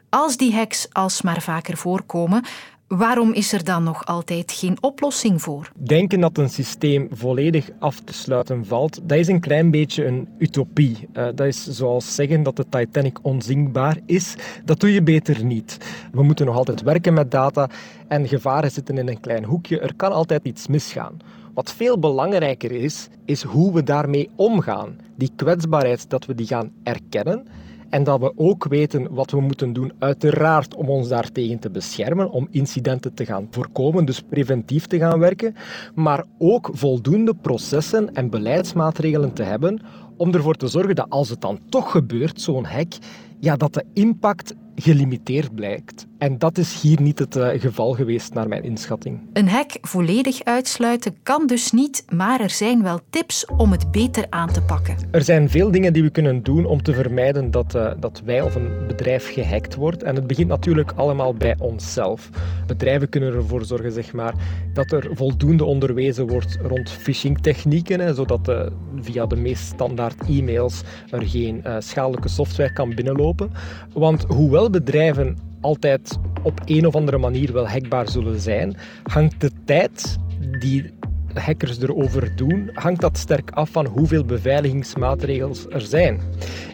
Als 0.10 0.38
die 0.38 0.54
hacks 0.54 0.88
alsmaar 0.92 1.42
vaker 1.42 1.78
voorkomen, 1.78 2.44
Waarom 2.90 3.34
is 3.34 3.54
er 3.54 3.64
dan 3.64 3.84
nog 3.84 4.06
altijd 4.06 4.52
geen 4.52 4.78
oplossing 4.82 5.42
voor? 5.42 5.72
Denken 5.76 6.20
dat 6.20 6.38
een 6.38 6.50
systeem 6.50 7.08
volledig 7.12 7.70
af 7.80 8.00
te 8.00 8.14
sluiten 8.14 8.66
valt, 8.66 9.00
dat 9.04 9.18
is 9.18 9.28
een 9.28 9.40
klein 9.40 9.72
beetje 9.72 10.06
een 10.06 10.28
utopie. 10.38 10.98
Uh, 11.14 11.28
dat 11.36 11.48
is 11.48 11.68
zoals 11.68 12.16
zeggen 12.16 12.44
dat 12.44 12.56
de 12.56 12.66
Titanic 12.70 13.20
onzinkbaar 13.22 13.98
is. 14.06 14.36
Dat 14.66 14.80
doe 14.80 14.94
je 14.94 15.02
beter 15.02 15.44
niet. 15.44 15.78
We 16.12 16.24
moeten 16.24 16.46
nog 16.46 16.56
altijd 16.56 16.82
werken 16.82 17.14
met 17.14 17.32
data 17.32 17.70
en 18.08 18.28
gevaren 18.28 18.72
zitten 18.72 18.98
in 18.98 19.08
een 19.08 19.20
klein 19.20 19.44
hoekje. 19.44 19.80
Er 19.80 19.96
kan 19.96 20.12
altijd 20.12 20.46
iets 20.46 20.68
misgaan. 20.68 21.18
Wat 21.54 21.74
veel 21.74 22.00
belangrijker 22.00 22.72
is, 22.72 23.08
is 23.26 23.44
hoe 23.44 23.74
we 23.74 23.84
daarmee 23.84 24.30
omgaan. 24.36 24.98
Die 25.16 25.32
kwetsbaarheid, 25.36 26.10
dat 26.10 26.26
we 26.26 26.36
die 26.36 26.48
gaan 26.48 26.72
erkennen 26.84 27.46
en 27.90 28.04
dat 28.04 28.20
we 28.20 28.34
ook 28.36 28.66
weten 28.68 29.14
wat 29.14 29.32
we 29.32 29.42
moeten 29.42 29.74
doen, 29.74 29.92
uiteraard 30.00 30.76
om 30.76 30.90
ons 30.90 31.08
daartegen 31.08 31.60
te 31.60 31.70
beschermen, 31.70 32.32
om 32.32 32.48
incidenten 32.52 33.14
te 33.14 33.26
gaan 33.26 33.48
voorkomen, 33.52 34.06
dus 34.06 34.22
preventief 34.22 34.86
te 34.86 34.98
gaan 34.98 35.20
werken, 35.20 35.56
maar 35.96 36.26
ook 36.38 36.70
voldoende 36.74 37.36
processen 37.36 38.14
en 38.14 38.30
beleidsmaatregelen 38.30 39.34
te 39.34 39.44
hebben 39.44 39.82
om 40.18 40.34
ervoor 40.34 40.56
te 40.56 40.68
zorgen 40.68 40.96
dat 40.96 41.10
als 41.10 41.30
het 41.30 41.42
dan 41.42 41.60
toch 41.70 41.92
gebeurt, 41.92 42.42
zo'n 42.42 42.66
hek, 42.66 42.98
ja, 43.40 43.56
dat 43.56 43.74
de 43.74 43.86
impact 43.94 44.54
gelimiteerd 44.76 45.56
blijkt. 45.56 46.08
En 46.18 46.38
dat 46.38 46.58
is 46.58 46.82
hier 46.82 47.02
niet 47.02 47.20
het 47.20 47.36
uh, 47.36 47.48
geval 47.56 47.94
geweest, 47.94 48.34
naar 48.34 48.48
mijn 48.48 48.64
inschatting. 48.64 49.20
Een 49.34 49.48
hek 49.48 49.78
volledig 49.82 50.44
uitsluiten 50.44 51.16
kan 51.24 51.48
dus 51.48 51.72
niet, 51.72 52.06
maar 52.10 52.40
er 52.40 52.50
zijn 52.50 52.84
wel 52.84 53.00
tips 53.10 53.46
om 53.46 53.72
het 53.72 53.92
beter 53.92 54.26
aan 54.30 54.52
te 54.52 54.62
pakken. 54.62 54.96
Er 55.12 55.22
zijn 55.22 55.50
veel 55.50 55.72
dingen 55.72 55.94
die 55.94 56.04
we 56.04 56.10
kunnen 56.10 56.44
doen 56.44 56.66
om 56.66 56.84
te 56.84 56.94
vermijden 56.94 57.52
dat, 57.52 57.76
uh, 57.76 57.92
dat 58.00 58.22
wij 58.26 58.42
of 58.42 58.56
een 58.56 58.88
bedrijf 58.88 59.34
gehackt 59.34 59.76
wordt. 59.76 60.04
En 60.04 60.16
het 60.16 60.28
begint 60.28 60.48
natuurlijk 60.48 60.92
allemaal 60.96 61.34
bij 61.34 61.56
onszelf. 61.60 62.30
Bedrijven 62.68 63.10
kunnen 63.10 63.34
ervoor 63.34 63.66
zorgen 63.66 63.92
zeg 63.92 64.14
maar, 64.14 64.34
dat 64.74 64.92
er 64.92 65.10
voldoende 65.14 65.66
onderwezen 65.66 66.28
wordt 66.28 66.58
rond 66.62 66.90
phishing-technieken, 66.90 68.16
zodat 68.16 68.50
uh, 68.50 68.62
via 69.02 69.26
de 69.26 69.36
meest 69.36 69.64
standaard 69.64 70.28
e-mails 70.28 70.82
er 71.10 71.22
geen 71.28 71.64
schadelijke 71.80 72.30
software 72.30 72.74
kan 72.74 72.96
binnenlopen. 72.96 73.52
Want 73.94 74.24
hoewel 74.28 74.59
bedrijven 74.68 75.38
altijd 75.62 76.20
op 76.44 76.62
een 76.66 76.88
of 76.88 76.96
andere 76.96 77.18
manier 77.18 77.54
wel 77.54 77.68
hackbaar 77.68 78.10
zullen 78.10 78.40
zijn, 78.40 78.78
hangt 79.04 79.42
de 79.42 79.52
tijd 79.66 80.18
die 80.60 80.94
hackers 81.34 81.82
erover 81.82 82.36
doen, 82.36 82.70
hangt 82.74 83.02
dat 83.02 83.18
sterk 83.18 83.52
af 83.52 83.70
van 83.70 83.86
hoeveel 83.86 84.26
beveiligingsmaatregels 84.26 85.66
er 85.70 85.82
zijn. 85.82 86.20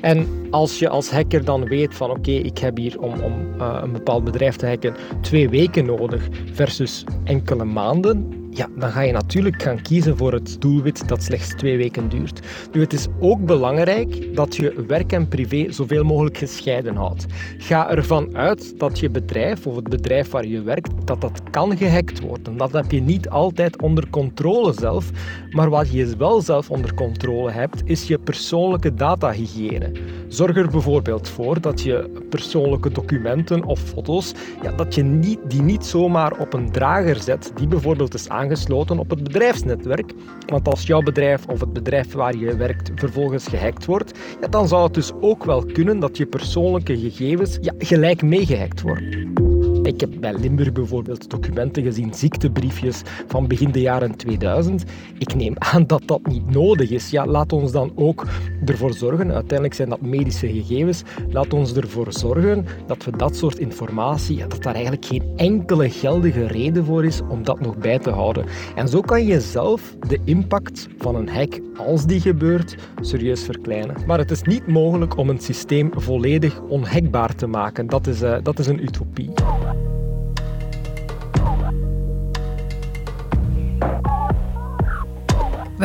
En 0.01 0.27
als 0.51 0.79
je 0.79 0.89
als 0.89 1.09
hacker 1.09 1.45
dan 1.45 1.65
weet 1.65 1.93
van 1.93 2.09
oké, 2.09 2.31
ik 2.31 2.57
heb 2.57 2.77
hier 2.77 2.99
om, 2.99 3.19
om 3.21 3.33
uh, 3.57 3.79
een 3.81 3.91
bepaald 3.91 4.23
bedrijf 4.23 4.55
te 4.55 4.67
hacken 4.67 4.95
twee 5.21 5.49
weken 5.49 5.85
nodig 5.85 6.27
versus 6.53 7.03
enkele 7.23 7.63
maanden, 7.63 8.44
ja, 8.55 8.67
dan 8.75 8.89
ga 8.89 9.01
je 9.01 9.11
natuurlijk 9.11 9.61
gaan 9.61 9.81
kiezen 9.81 10.17
voor 10.17 10.33
het 10.33 10.61
doelwit 10.61 11.07
dat 11.07 11.23
slechts 11.23 11.55
twee 11.55 11.77
weken 11.77 12.09
duurt. 12.09 12.39
Nu, 12.71 12.81
het 12.81 12.93
is 12.93 13.07
ook 13.19 13.45
belangrijk 13.45 14.35
dat 14.35 14.55
je 14.55 14.83
werk 14.87 15.11
en 15.11 15.27
privé 15.27 15.71
zoveel 15.71 16.03
mogelijk 16.03 16.37
gescheiden 16.37 16.95
houdt. 16.95 17.25
Ga 17.57 17.89
ervan 17.89 18.35
uit 18.35 18.79
dat 18.79 18.99
je 18.99 19.09
bedrijf 19.09 19.67
of 19.67 19.75
het 19.75 19.89
bedrijf 19.89 20.29
waar 20.29 20.45
je 20.45 20.61
werkt, 20.61 21.07
dat 21.07 21.21
dat 21.21 21.41
kan 21.51 21.77
gehackt 21.77 22.19
worden. 22.19 22.57
Dat 22.57 22.71
heb 22.71 22.91
je 22.91 23.01
niet 23.01 23.29
altijd 23.29 23.81
onder 23.81 24.09
controle 24.09 24.73
zelf, 24.73 25.09
maar 25.51 25.69
wat 25.69 25.91
je 25.91 26.17
wel 26.17 26.41
zelf 26.41 26.69
onder 26.69 26.93
controle 26.93 27.51
hebt, 27.51 27.81
is 27.85 28.07
je 28.07 28.19
persoonlijke 28.19 28.93
datahygiëne. 28.93 29.91
Zorg 30.27 30.57
er 30.57 30.69
bijvoorbeeld 30.69 31.29
voor 31.29 31.61
dat 31.61 31.81
je 31.81 32.23
persoonlijke 32.29 32.91
documenten 32.91 33.63
of 33.63 33.79
foto's, 33.79 34.33
ja, 34.61 34.71
dat 34.71 34.95
je 34.95 35.03
niet, 35.03 35.39
die 35.47 35.61
niet 35.61 35.85
zomaar 35.85 36.39
op 36.39 36.53
een 36.53 36.71
drager 36.71 37.19
zet, 37.19 37.51
die 37.55 37.67
bijvoorbeeld 37.67 38.13
is 38.13 38.29
aangekomen 38.29 38.43
aangesloten 38.45 38.99
op 38.99 39.09
het 39.09 39.23
bedrijfsnetwerk. 39.23 40.13
Want 40.45 40.67
als 40.67 40.87
jouw 40.87 41.01
bedrijf 41.01 41.45
of 41.47 41.59
het 41.59 41.73
bedrijf 41.73 42.13
waar 42.13 42.37
je 42.37 42.55
werkt 42.55 42.91
vervolgens 42.95 43.47
gehackt 43.47 43.85
wordt, 43.85 44.17
ja, 44.41 44.47
dan 44.47 44.67
zou 44.67 44.83
het 44.83 44.93
dus 44.93 45.11
ook 45.21 45.43
wel 45.43 45.65
kunnen 45.65 45.99
dat 45.99 46.17
je 46.17 46.25
persoonlijke 46.25 46.97
gegevens 46.97 47.57
ja, 47.61 47.73
gelijk 47.77 48.21
meegehackt 48.21 48.81
worden. 48.81 49.54
Ik 49.85 49.99
heb 49.99 50.09
bij 50.19 50.33
Limburg 50.33 50.71
bijvoorbeeld 50.71 51.29
documenten 51.29 51.83
gezien, 51.83 52.13
ziektebriefjes 52.13 53.01
van 53.27 53.47
begin 53.47 53.71
de 53.71 53.81
jaren 53.81 54.15
2000. 54.15 54.83
Ik 55.17 55.35
neem 55.35 55.53
aan 55.57 55.87
dat 55.87 56.01
dat 56.05 56.27
niet 56.27 56.49
nodig 56.49 56.89
is. 56.89 57.09
Ja, 57.09 57.25
laat 57.25 57.53
ons 57.53 57.71
dan 57.71 57.91
ook 57.95 58.25
ervoor 58.65 58.93
zorgen, 58.93 59.31
uiteindelijk 59.31 59.73
zijn 59.73 59.89
dat 59.89 60.01
medische 60.01 60.47
gegevens, 60.47 61.03
laat 61.29 61.53
ons 61.53 61.73
ervoor 61.73 62.13
zorgen 62.13 62.65
dat 62.87 63.03
we 63.03 63.17
dat 63.17 63.35
soort 63.35 63.57
informatie, 63.57 64.47
dat 64.47 64.63
daar 64.63 64.73
eigenlijk 64.73 65.05
geen 65.05 65.23
enkele 65.35 65.89
geldige 65.89 66.47
reden 66.47 66.85
voor 66.85 67.05
is 67.05 67.21
om 67.29 67.43
dat 67.43 67.59
nog 67.59 67.77
bij 67.77 67.99
te 67.99 68.09
houden. 68.09 68.45
En 68.75 68.87
zo 68.87 69.01
kan 69.01 69.25
je 69.25 69.41
zelf 69.41 69.95
de 70.07 70.19
impact 70.23 70.87
van 70.97 71.15
een 71.15 71.29
hack, 71.29 71.59
als 71.77 72.05
die 72.05 72.19
gebeurt, 72.19 72.75
serieus 73.01 73.43
verkleinen. 73.43 73.95
Maar 74.05 74.17
het 74.17 74.31
is 74.31 74.41
niet 74.41 74.67
mogelijk 74.67 75.17
om 75.17 75.29
een 75.29 75.39
systeem 75.39 75.89
volledig 75.93 76.61
onhackbaar 76.61 77.35
te 77.35 77.47
maken. 77.47 77.87
Dat 77.87 78.07
is, 78.07 78.21
uh, 78.21 78.37
dat 78.43 78.59
is 78.59 78.67
een 78.67 78.83
utopie. 78.83 79.33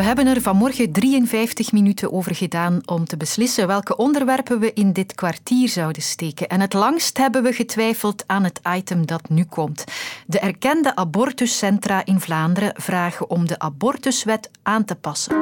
We 0.01 0.07
hebben 0.07 0.27
er 0.27 0.41
vanmorgen 0.41 0.93
53 0.93 1.73
minuten 1.73 2.13
over 2.13 2.35
gedaan 2.35 2.81
om 2.85 3.05
te 3.05 3.17
beslissen 3.17 3.67
welke 3.67 3.97
onderwerpen 3.97 4.61
we 4.61 4.73
in 4.73 4.93
dit 4.93 5.15
kwartier 5.15 5.69
zouden 5.69 6.03
steken. 6.03 6.49
En 6.49 6.61
het 6.61 6.73
langst 6.73 7.19
hebben 7.19 7.43
we 7.43 7.53
getwijfeld 7.53 8.25
aan 8.27 8.45
het 8.45 8.61
item 8.77 9.07
dat 9.07 9.29
nu 9.29 9.45
komt. 9.45 9.85
De 10.27 10.39
erkende 10.39 10.97
abortuscentra 10.97 12.05
in 12.05 12.21
Vlaanderen 12.21 12.73
vragen 12.77 13.31
om 13.31 13.47
de 13.47 13.59
abortuswet 13.59 14.51
aan 14.63 14.85
te 14.85 14.95
passen. 14.95 15.37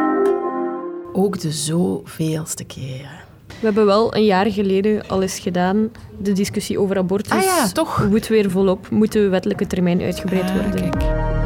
Ook 1.12 1.40
de 1.40 1.52
zoveelste 1.52 2.64
keren. 2.64 3.20
We 3.46 3.66
hebben 3.66 3.86
wel 3.86 4.14
een 4.14 4.24
jaar 4.24 4.50
geleden 4.50 5.08
al 5.08 5.22
eens 5.22 5.38
gedaan 5.38 5.90
de 6.20 6.32
discussie 6.32 6.80
over 6.80 6.98
abortus. 6.98 7.32
Ah 7.32 7.42
ja, 7.42 7.68
toch? 7.68 8.08
Moet 8.08 8.26
weer 8.26 8.50
volop. 8.50 8.90
Moet 8.90 9.12
de 9.12 9.28
wettelijke 9.28 9.66
termijn 9.66 10.00
uitgebreid 10.00 10.50
Ah, 10.50 10.54
worden. 10.54 11.37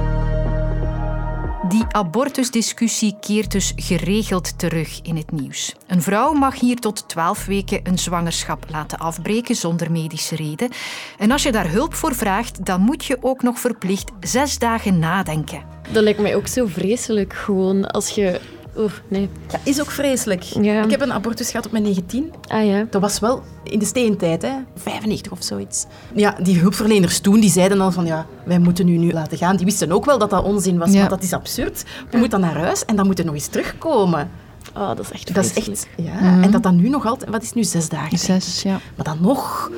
Die 1.72 1.84
abortusdiscussie 1.90 3.16
keert 3.20 3.52
dus 3.52 3.72
geregeld 3.76 4.58
terug 4.58 5.00
in 5.02 5.16
het 5.16 5.30
nieuws. 5.30 5.74
Een 5.86 6.02
vrouw 6.02 6.32
mag 6.32 6.60
hier 6.60 6.76
tot 6.76 7.08
12 7.08 7.44
weken 7.44 7.80
een 7.82 7.98
zwangerschap 7.98 8.64
laten 8.70 8.98
afbreken 8.98 9.54
zonder 9.54 9.90
medische 9.90 10.36
reden. 10.36 10.70
En 11.18 11.30
als 11.30 11.42
je 11.42 11.52
daar 11.52 11.70
hulp 11.70 11.94
voor 11.94 12.14
vraagt, 12.14 12.64
dan 12.64 12.80
moet 12.80 13.04
je 13.04 13.18
ook 13.20 13.42
nog 13.42 13.60
verplicht 13.60 14.10
zes 14.20 14.58
dagen 14.58 14.98
nadenken. 14.98 15.62
Dat 15.92 16.02
lijkt 16.02 16.20
mij 16.20 16.36
ook 16.36 16.46
zo 16.46 16.66
vreselijk 16.66 17.32
gewoon 17.32 17.86
als 17.90 18.08
je... 18.08 18.40
Oeh, 18.76 18.92
nee. 19.08 19.28
Dat 19.46 19.60
is 19.64 19.80
ook 19.80 19.90
vreselijk. 19.90 20.42
Ja. 20.42 20.82
Ik 20.84 20.90
heb 20.90 21.00
een 21.00 21.12
abortus 21.12 21.50
gehad 21.50 21.66
op 21.66 21.72
mijn 21.72 21.84
19. 21.84 22.32
Ah 22.48 22.66
ja. 22.66 22.86
Dat 22.90 23.00
was 23.00 23.18
wel 23.18 23.42
in 23.64 23.78
de 23.78 23.84
steentijd, 23.84 24.42
hè? 24.42 24.52
95 24.76 25.32
of 25.32 25.42
zoiets. 25.42 25.86
Ja, 26.14 26.36
die 26.42 26.58
hulpverleners 26.58 27.20
toen 27.20 27.40
die 27.40 27.50
zeiden 27.50 27.78
dan 27.78 27.92
van 27.92 28.06
ja, 28.06 28.26
wij 28.44 28.58
moeten 28.58 28.88
u 28.88 28.96
nu 28.96 29.12
laten 29.12 29.38
gaan. 29.38 29.56
Die 29.56 29.64
wisten 29.66 29.92
ook 29.92 30.04
wel 30.04 30.18
dat 30.18 30.30
dat 30.30 30.44
onzin 30.44 30.78
was, 30.78 30.92
Ja. 30.92 30.98
want 30.98 31.10
dat 31.10 31.22
is 31.22 31.32
absurd. 31.32 31.84
Je 32.10 32.16
moet 32.16 32.30
dan 32.30 32.40
naar 32.40 32.56
huis 32.58 32.84
en 32.84 32.96
dan 32.96 33.06
moet 33.06 33.18
je 33.18 33.24
nog 33.24 33.34
eens 33.34 33.46
terugkomen. 33.46 34.30
Oh, 34.76 34.88
dat 34.88 35.00
is 35.00 35.10
echt 35.10 35.34
Dat 35.34 35.44
is 35.44 35.50
vreselijk. 35.52 35.80
echt, 35.96 36.06
ja. 36.06 36.42
En 36.42 36.50
dat 36.50 36.62
dan 36.62 36.76
nu 36.76 36.88
nog 36.88 37.06
altijd, 37.06 37.30
wat 37.30 37.42
is 37.42 37.52
nu, 37.52 37.64
zes 37.64 37.88
dagen? 37.88 38.18
Zes, 38.18 38.62
ja. 38.62 38.80
Maar 38.96 39.04
dan 39.04 39.18
nog. 39.20 39.70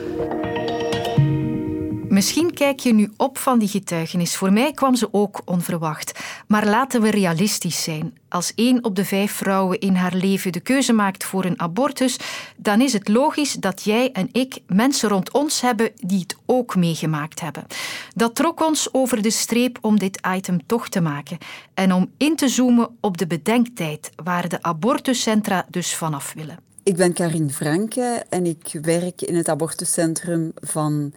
Misschien 2.14 2.52
kijk 2.52 2.80
je 2.80 2.94
nu 2.94 3.10
op 3.16 3.38
van 3.38 3.58
die 3.58 3.68
getuigenis. 3.68 4.36
Voor 4.36 4.52
mij 4.52 4.72
kwam 4.72 4.94
ze 4.94 5.08
ook 5.10 5.40
onverwacht. 5.44 6.20
Maar 6.46 6.66
laten 6.66 7.00
we 7.00 7.10
realistisch 7.10 7.82
zijn. 7.82 8.18
Als 8.28 8.52
één 8.54 8.84
op 8.84 8.96
de 8.96 9.04
vijf 9.04 9.32
vrouwen 9.32 9.78
in 9.78 9.94
haar 9.94 10.14
leven 10.14 10.52
de 10.52 10.60
keuze 10.60 10.92
maakt 10.92 11.24
voor 11.24 11.44
een 11.44 11.60
abortus, 11.60 12.16
dan 12.56 12.80
is 12.80 12.92
het 12.92 13.08
logisch 13.08 13.52
dat 13.52 13.82
jij 13.82 14.12
en 14.12 14.28
ik 14.32 14.58
mensen 14.66 15.08
rond 15.08 15.32
ons 15.32 15.60
hebben 15.60 15.90
die 15.96 16.18
het 16.18 16.36
ook 16.46 16.76
meegemaakt 16.76 17.40
hebben. 17.40 17.66
Dat 18.14 18.34
trok 18.34 18.66
ons 18.66 18.88
over 18.92 19.22
de 19.22 19.30
streep 19.30 19.78
om 19.80 19.98
dit 19.98 20.20
item 20.36 20.66
toch 20.66 20.88
te 20.88 21.00
maken 21.00 21.38
en 21.74 21.92
om 21.92 22.10
in 22.16 22.36
te 22.36 22.48
zoomen 22.48 22.88
op 23.00 23.18
de 23.18 23.26
bedenktijd 23.26 24.10
waar 24.24 24.48
de 24.48 24.62
abortuscentra 24.62 25.66
dus 25.70 25.94
vanaf 25.94 26.32
willen. 26.32 26.58
Ik 26.82 26.96
ben 26.96 27.12
Karin 27.12 27.50
Franke 27.50 28.24
en 28.28 28.46
ik 28.46 28.78
werk 28.82 29.22
in 29.22 29.36
het 29.36 29.48
abortuscentrum 29.48 30.52
van 30.54 31.12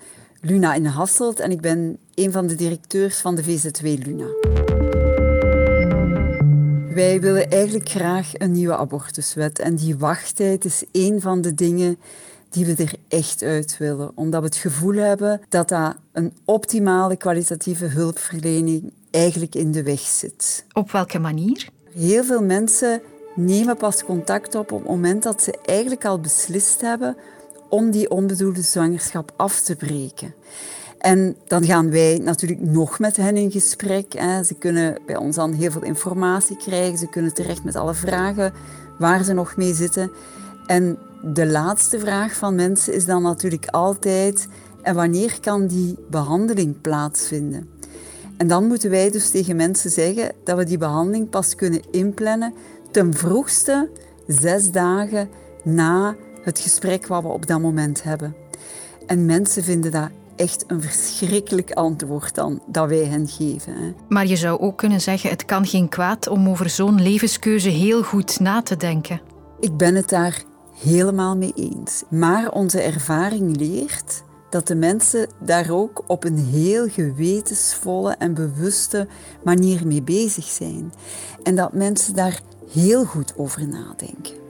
Luna 0.48 0.74
in 0.74 0.86
Hasselt 0.86 1.40
en 1.40 1.52
ik 1.52 1.62
ben 1.62 1.98
een 2.16 2.32
van 2.32 2.48
de 2.48 2.56
directeurs 2.56 3.18
van 3.18 3.36
de 3.36 3.44
VZW 3.44 3.86
Luna. 3.86 4.26
Wij 6.94 7.22
willen 7.22 7.50
eigenlijk 7.50 7.90
graag 7.90 8.32
een 8.34 8.52
nieuwe 8.52 8.78
abortuswet 8.78 9.60
en 9.60 9.76
die 9.76 9.98
wachttijd 9.98 10.66
is 10.66 10.84
een 10.92 11.22
van 11.22 11.42
de 11.42 11.54
dingen 11.54 11.98
die 12.50 12.66
we 12.66 12.84
er 12.84 12.94
echt 13.08 13.44
uit 13.44 13.78
willen, 13.78 14.12
omdat 14.16 14.42
we 14.42 14.48
het 14.48 14.56
gevoel 14.56 14.96
hebben 14.96 15.42
dat 15.50 15.70
dat 15.70 15.96
een 16.12 16.34
optimale 16.46 17.16
kwalitatieve 17.16 17.86
hulpverlening 17.86 18.92
eigenlijk 19.12 19.56
in 19.56 19.72
de 19.72 19.84
weg 19.84 20.00
zit. 20.00 20.66
Op 20.74 20.92
welke 20.92 21.20
manier? 21.20 21.70
Heel 21.94 22.24
veel 22.24 22.44
mensen 22.44 23.02
nemen 23.36 23.78
pas 23.78 24.04
contact 24.04 24.56
op 24.56 24.72
op 24.72 24.80
het 24.80 24.88
moment 24.88 25.24
dat 25.24 25.44
ze 25.44 25.58
eigenlijk 25.66 26.06
al 26.06 26.20
beslist 26.20 26.82
hebben 26.82 27.18
om 27.70 27.92
die 27.92 28.10
onbedoelde 28.10 28.62
zwangerschap 28.62 29.32
af 29.36 29.62
te 29.62 29.76
breken. 29.76 30.34
En 30.98 31.36
dan 31.48 31.66
gaan 31.66 31.90
wij 31.90 32.20
natuurlijk 32.24 32.62
nog 32.62 33.00
met 33.00 33.18
hen 33.18 33.38
in 33.38 33.52
gesprek. 33.52 34.14
Hè. 34.14 34.44
Ze 34.44 34.54
kunnen 34.54 34.98
bij 35.06 35.18
ons 35.18 35.36
dan 35.36 35.54
heel 35.54 35.72
veel 35.72 35.84
informatie 35.84 36.58
krijgen. 36.58 36.98
Ze 36.98 37.10
kunnen 37.10 37.34
terecht 37.34 37.64
met 37.64 37.76
alle 37.76 37.94
vragen 37.94 38.54
waar 38.98 39.24
ze 39.24 39.34
nog 39.34 39.56
mee 39.56 39.74
zitten. 39.74 40.12
En 40.66 40.98
de 41.34 41.46
laatste 41.46 42.00
vraag 42.00 42.34
van 42.36 42.56
mensen 42.56 42.94
is 42.94 43.06
dan 43.06 43.22
natuurlijk 43.22 43.68
altijd: 43.68 44.48
en 44.82 44.96
wanneer 44.96 45.40
kan 45.40 45.68
die 45.68 45.96
behandeling 46.10 46.82
plaatsvinden? 46.82 47.70
En 48.38 48.48
dan 48.48 48.68
moeten 48.68 48.90
wij 48.90 49.12
dus 49.12 49.30
tegen 49.30 49.56
mensen 49.56 49.90
zeggen 49.92 50.32
dat 50.44 50.58
we 50.58 50.64
die 50.64 50.78
behandeling 50.78 51.30
pas 51.30 51.56
kunnen 51.56 51.82
inplannen 51.92 52.54
ten 52.92 53.14
vroegste 53.14 53.90
zes 54.28 54.72
dagen 54.72 55.30
na 55.64 56.16
het 56.48 56.60
gesprek 56.60 57.08
wat 57.08 57.22
we 57.22 57.28
op 57.28 57.48
dat 57.48 57.60
moment 57.60 58.04
hebben. 58.04 58.36
En 59.06 59.26
mensen 59.26 59.64
vinden 59.64 59.92
dat 59.92 60.10
echt 60.36 60.64
een 60.68 60.82
verschrikkelijk 60.82 61.72
antwoord 61.72 62.36
dan 62.36 62.62
dat 62.68 62.88
wij 62.90 63.06
hen 63.06 63.28
geven. 63.28 63.74
Hè. 63.74 63.94
Maar 64.10 64.26
je 64.26 64.36
zou 64.36 64.60
ook 64.60 64.78
kunnen 64.78 65.02
zeggen: 65.02 65.30
het 65.30 65.46
kan 65.46 65.66
geen 65.66 65.90
kwaad 65.90 66.28
om 66.28 66.50
over 66.50 66.70
zo'n 66.70 67.02
levenskeuze 67.02 67.70
heel 67.70 68.04
goed 68.04 68.40
na 68.40 68.62
te 68.62 68.78
denken. 68.78 69.22
Ik 69.60 69.78
ben 69.78 69.96
het 69.96 70.10
daar 70.10 70.44
helemaal 70.84 71.38
mee 71.38 71.54
eens. 71.56 72.04
Maar 72.10 72.52
onze 72.52 72.82
ervaring 72.82 73.58
leert 73.58 74.24
dat 74.50 74.68
de 74.68 74.76
mensen 74.76 75.30
daar 75.40 75.70
ook 75.70 76.04
op 76.08 76.24
een 76.24 76.38
heel 76.38 76.88
gewetensvolle 76.90 78.16
en 78.20 78.34
bewuste 78.34 79.08
manier 79.44 79.88
mee 79.88 80.02
bezig 80.02 80.46
zijn. 80.46 80.94
En 81.44 81.56
dat 81.56 81.74
mensen 81.74 82.16
daar 82.16 82.42
heel 82.72 83.06
goed 83.06 83.34
over 83.38 83.68
nadenken. 83.68 84.47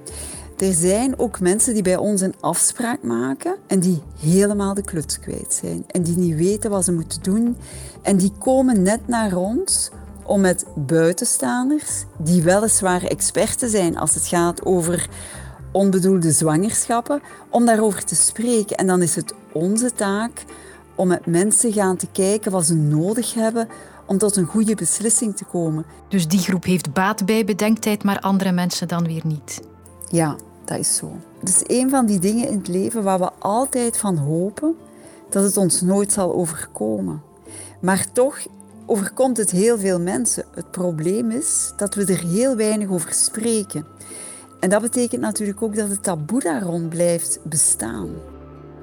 Er 0.58 0.74
zijn 0.74 1.20
ook 1.20 1.40
mensen 1.40 1.74
die 1.74 1.84
bij 1.84 1.98
ons 1.98 2.22
een 2.22 2.36
afspraak 2.40 3.04
maken 3.04 3.56
en 3.68 3.80
die 3.80 4.02
helemaal 4.20 4.74
de 4.74 4.82
kluts 4.82 5.20
kwijt 5.20 5.54
zijn. 5.54 5.84
En 5.88 6.04
die 6.04 6.18
niet 6.18 6.36
weten 6.36 6.70
wat 6.70 6.84
ze 6.84 6.92
moeten 6.92 7.24
doen. 7.24 7.58
En 8.02 8.18
die 8.18 8.32
komen 8.40 8.82
net 8.82 9.08
naar 9.08 9.36
ons 9.36 9.90
om 10.24 10.42
met 10.42 10.66
buitenstaanders, 10.76 12.04
die 12.18 12.44
weliswaar 12.44 13.04
experten 13.04 13.70
zijn 13.70 13.98
als 13.98 14.14
het 14.14 14.28
gaat 14.28 14.66
over 14.66 15.10
onbedoelde 15.72 16.32
zwangerschappen, 16.32 17.22
om 17.50 17.66
daarover 17.66 18.04
te 18.04 18.16
spreken. 18.16 18.78
En 18.78 18.88
dan 18.88 19.02
is 19.02 19.16
het 19.16 19.34
onze 19.52 19.94
taak 19.94 20.44
om 20.96 21.08
met 21.08 21.26
mensen 21.26 21.74
gaan 21.74 21.98
te 21.98 22.08
kijken 22.12 22.52
wat 22.52 22.66
ze 22.66 22.76
nodig 22.76 23.34
hebben 23.34 23.68
om 24.06 24.18
tot 24.18 24.36
een 24.36 24.46
goede 24.46 24.76
beslissing 24.76 25.36
te 25.36 25.46
komen. 25.46 25.86
Dus 26.10 26.28
die 26.28 26.40
groep 26.40 26.64
heeft 26.64 26.94
baat 26.94 27.26
bij 27.26 27.46
bedenktijd, 27.46 28.04
maar 28.04 28.20
andere 28.20 28.52
mensen 28.52 28.88
dan 28.88 29.08
weer 29.08 29.26
niet. 29.26 29.62
Ja, 30.10 30.36
dat 30.68 30.78
is 30.78 30.96
zo. 30.96 31.12
Het 31.40 31.50
is 31.50 31.62
een 31.78 31.90
van 31.90 32.06
die 32.06 32.20
dingen 32.20 32.48
in 32.48 32.58
het 32.58 32.68
leven 32.68 33.04
waar 33.04 33.20
we 33.20 33.32
altijd 33.40 33.98
van 33.98 34.18
hopen 34.18 34.76
dat 35.30 35.44
het 35.44 35.58
ons 35.58 35.82
nooit 35.82 36.12
zal 36.12 36.34
overkomen. 36.34 37.22
Maar 37.80 38.12
toch 38.14 38.40
overkomt 38.86 39.38
het 39.38 39.52
heel 39.52 39.78
veel 39.78 40.00
mensen. 40.00 40.44
Het 40.56 40.72
probleem 40.72 41.32
is 41.32 41.72
dat 41.78 41.96
we 41.96 42.06
er 42.06 42.28
heel 42.28 42.56
weinig 42.56 42.90
over 42.90 43.14
spreken. 43.14 43.86
En 44.60 44.70
dat 44.70 44.82
betekent 44.82 45.22
natuurlijk 45.22 45.62
ook 45.62 45.76
dat 45.76 45.90
het 45.90 46.04
taboe 46.04 46.40
daar 46.40 46.62
rond 46.62 46.90
blijft 46.90 47.40
bestaan. 47.44 48.10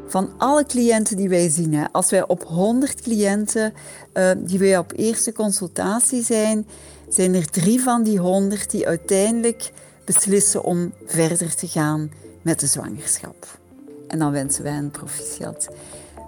Van 0.06 0.30
alle 0.38 0.64
cliënten 0.64 1.16
die 1.16 1.28
wij 1.28 1.48
zien, 1.48 1.92
als 1.92 2.10
wij 2.10 2.26
op 2.26 2.44
100 2.44 3.00
cliënten 3.00 3.72
uh, 4.14 4.30
die 4.38 4.58
wij 4.58 4.78
op 4.78 4.92
eerste 4.96 5.32
consultatie 5.32 6.22
zijn, 6.22 6.66
zijn 7.08 7.34
er 7.34 7.50
drie 7.50 7.82
van 7.82 8.02
die 8.02 8.18
100 8.18 8.70
die 8.70 8.86
uiteindelijk 8.86 9.72
beslissen 10.04 10.64
om 10.64 10.92
verder 11.06 11.54
te 11.54 11.66
gaan 11.68 12.11
met 12.42 12.61
de 12.61 12.66
zwangerschap. 12.66 13.58
En 14.08 14.18
dan 14.18 14.32
wensen 14.32 14.62
wij 14.62 14.76
een 14.76 14.90
proficiat. 14.90 15.68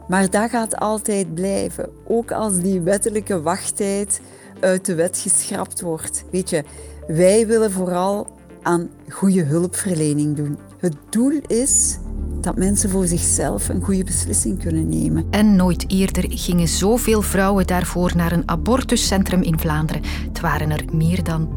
Maar 0.09 0.31
dat 0.31 0.51
gaat 0.51 0.77
altijd 0.77 1.35
blijven. 1.35 1.89
Ook 2.07 2.33
als 2.33 2.59
die 2.59 2.81
wettelijke 2.81 3.43
wachttijd 3.43 4.21
uit 4.61 4.85
de 4.85 4.95
wet 4.95 5.19
geschrapt 5.19 5.81
wordt. 5.81 6.25
Weet 6.31 6.51
je, 6.51 6.65
wij 7.07 7.47
willen 7.47 7.71
vooral 7.71 8.27
aan 8.63 8.91
goede 9.09 9.43
hulpverlening 9.43 10.37
doen. 10.37 10.59
Het 10.79 10.95
doel 11.11 11.41
is 11.47 11.99
dat 12.47 12.57
mensen 12.57 12.91
voor 12.91 13.07
zichzelf 13.07 13.69
een 13.69 13.83
goede 13.83 14.05
beslissing 14.05 14.63
kunnen 14.63 14.89
nemen. 14.89 15.27
En 15.31 15.57
nooit 15.57 15.85
eerder 15.91 16.25
gingen 16.29 16.69
zoveel 16.69 17.23
vrouwen 17.23 17.67
daarvoor 17.67 18.13
naar 18.17 18.33
een 18.33 18.49
abortuscentrum 18.49 19.43
in 19.43 19.59
Vlaanderen. 19.59 20.03
Het 20.29 20.41
waren 20.41 20.71
er 20.71 20.85
meer 20.93 21.23
dan 21.23 21.49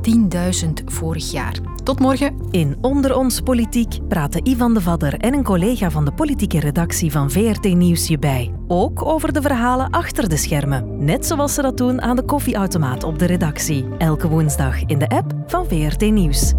10.000 0.65 0.69
vorig 0.85 1.31
jaar. 1.31 1.59
Tot 1.83 1.99
morgen. 1.99 2.35
In 2.51 2.77
Onder 2.81 3.15
ons 3.15 3.41
Politiek 3.41 4.07
praten 4.07 4.47
Ivan 4.47 4.73
de 4.73 4.81
Vadder 4.81 5.13
en 5.17 5.33
een 5.33 5.43
collega 5.43 5.91
van 5.91 6.05
de 6.05 6.11
politieke 6.11 6.59
redactie 6.59 7.11
van 7.11 7.31
VRT 7.31 7.63
Nieuws 7.63 8.07
je 8.07 8.19
bij. 8.19 8.53
Ook 8.67 9.05
over 9.05 9.33
de 9.33 9.41
verhalen 9.41 9.89
achter 9.89 10.29
de 10.29 10.37
schermen. 10.37 11.05
Net 11.05 11.25
zoals 11.25 11.53
ze 11.53 11.61
dat 11.61 11.77
doen 11.77 12.01
aan 12.01 12.15
de 12.15 12.23
koffieautomaat 12.23 13.03
op 13.03 13.19
de 13.19 13.25
redactie. 13.25 13.85
Elke 13.97 14.27
woensdag 14.27 14.85
in 14.85 14.99
de 14.99 15.07
app 15.07 15.33
van 15.47 15.65
VRT 15.65 16.11
Nieuws. 16.11 16.53